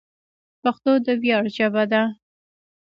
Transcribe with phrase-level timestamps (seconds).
[0.61, 2.03] پښتو د ویاړ ژبه ده.